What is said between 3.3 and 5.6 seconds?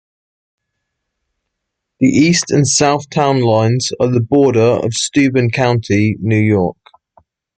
lines are the border of Steuben